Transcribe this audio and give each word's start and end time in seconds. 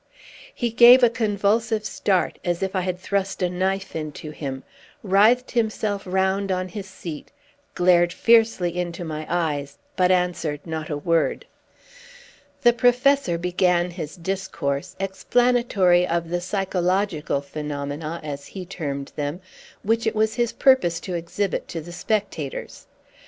He 0.51 0.71
gave 0.71 1.03
a 1.03 1.11
convulsive 1.11 1.85
start, 1.85 2.39
as 2.43 2.63
if 2.63 2.75
I 2.75 2.81
had 2.81 2.97
thrust 2.97 3.43
a 3.43 3.51
knife 3.51 3.95
into 3.95 4.31
him, 4.31 4.63
writhed 5.03 5.51
himself 5.51 6.07
round 6.07 6.51
on 6.51 6.69
his 6.69 6.87
seat, 6.87 7.31
glared 7.75 8.11
fiercely 8.11 8.75
into 8.75 9.03
my 9.05 9.27
eyes, 9.29 9.77
but 9.95 10.09
answered 10.09 10.65
not 10.65 10.89
a 10.89 10.97
word. 10.97 11.45
The 12.63 12.73
Professor 12.73 13.37
began 13.37 13.91
his 13.91 14.15
discourse, 14.15 14.95
explanatory 14.99 16.07
of 16.07 16.29
the 16.31 16.41
psychological 16.41 17.39
phenomena, 17.41 18.21
as 18.23 18.47
he 18.47 18.65
termed 18.65 19.11
them, 19.15 19.39
which 19.83 20.07
it 20.07 20.15
was 20.15 20.33
his 20.33 20.51
purpose 20.51 20.99
to 21.01 21.13
exhibit 21.13 21.67
to 21.67 21.79
the 21.79 21.91
spectators. 21.93 22.87